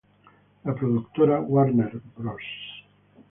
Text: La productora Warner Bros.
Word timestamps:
La 0.63 0.73
productora 0.73 1.39
Warner 1.41 2.01
Bros. 2.17 2.41